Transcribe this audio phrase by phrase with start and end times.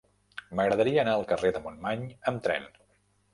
[0.59, 2.67] M'agradaria anar al carrer de Montmany amb tren.